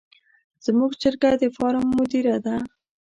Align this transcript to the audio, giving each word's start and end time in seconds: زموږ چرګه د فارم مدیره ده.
زموږ 0.65 0.91
چرګه 1.01 1.31
د 1.41 1.43
فارم 1.55 1.85
مدیره 1.97 2.37
ده. 2.45 2.55